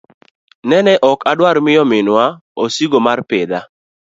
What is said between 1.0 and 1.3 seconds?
ok